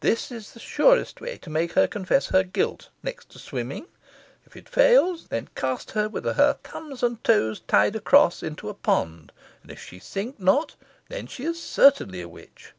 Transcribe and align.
This 0.00 0.32
is 0.32 0.54
the 0.54 0.60
surest 0.60 1.20
Way 1.20 1.36
to 1.36 1.50
make 1.50 1.72
her 1.74 1.86
confess 1.86 2.28
her 2.28 2.42
guilt 2.42 2.88
next 3.02 3.28
to 3.32 3.38
swimming. 3.38 3.86
If 4.46 4.56
it 4.56 4.66
fails, 4.66 5.28
then 5.28 5.50
cast 5.54 5.90
her 5.90 6.08
with 6.08 6.24
her 6.24 6.56
thumbs 6.64 7.02
and 7.02 7.22
toes 7.22 7.60
tied 7.60 7.94
across 7.94 8.42
into 8.42 8.70
a 8.70 8.74
pond, 8.74 9.30
and 9.62 9.70
if 9.70 9.82
she 9.84 9.98
sink 9.98 10.40
not 10.40 10.74
then 11.10 11.26
is 11.26 11.30
she 11.32 11.52
certainly 11.52 12.22
a 12.22 12.28
witch. 12.30 12.72